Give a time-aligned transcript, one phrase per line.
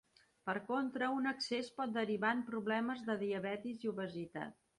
[0.49, 4.59] Per contra, un excés pot derivar en problemes de diabetis i obesitat.